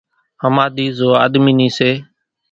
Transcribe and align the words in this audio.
ۿماۮِي 0.43 0.85
زو 0.97 1.09
آۮمي 1.25 1.53
نِي 1.57 1.67
سي 1.77 1.91